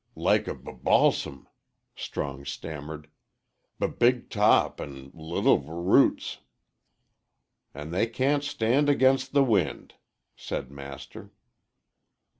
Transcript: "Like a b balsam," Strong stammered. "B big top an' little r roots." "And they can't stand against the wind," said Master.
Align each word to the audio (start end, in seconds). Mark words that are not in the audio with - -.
"Like 0.15 0.47
a 0.47 0.55
b 0.55 0.71
balsam," 0.73 1.47
Strong 1.95 2.45
stammered. 2.45 3.07
"B 3.79 3.85
big 3.85 4.31
top 4.31 4.81
an' 4.81 5.11
little 5.13 5.63
r 5.69 5.79
roots." 5.79 6.39
"And 7.75 7.93
they 7.93 8.07
can't 8.07 8.43
stand 8.43 8.89
against 8.89 9.31
the 9.33 9.43
wind," 9.43 9.93
said 10.35 10.71
Master. 10.71 11.29